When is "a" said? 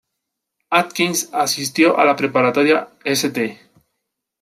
1.99-2.05